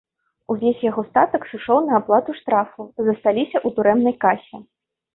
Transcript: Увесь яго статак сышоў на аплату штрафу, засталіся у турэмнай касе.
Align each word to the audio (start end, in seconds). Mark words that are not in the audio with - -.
Увесь 0.53 0.81
яго 0.85 1.03
статак 1.09 1.45
сышоў 1.51 1.83
на 1.89 1.97
аплату 2.01 2.31
штрафу, 2.41 2.81
засталіся 3.11 3.57
у 3.67 3.77
турэмнай 3.81 4.21
касе. 4.27 4.57